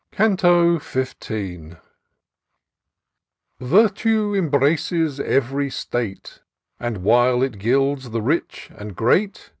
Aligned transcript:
•^ 0.13 0.17
^K 0.17 0.25
m 0.25 1.77
iS»i' 1.77 1.77
IRTUE 3.77 4.35
embraces 4.35 5.19
every 5.19 5.69
state; 5.69 6.39
And, 6.79 7.03
while 7.03 7.43
it 7.43 7.59
gilds 7.59 8.09
the 8.09 8.23
rich 8.23 8.71
and 8.75 8.95
great. 8.95 9.49